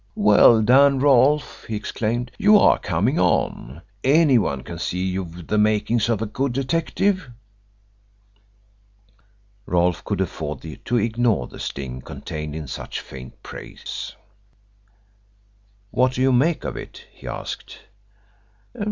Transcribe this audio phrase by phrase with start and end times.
[0.15, 2.31] "Well done, Rolfe!" he exclaimed.
[2.39, 3.83] "You are coming on.
[4.03, 7.29] Anyone can see that you've the makings of a good detective."
[9.67, 14.15] Rolfe could afford to ignore the sting contained in such faint praise.
[15.91, 17.81] "What do you make of it?" he asked.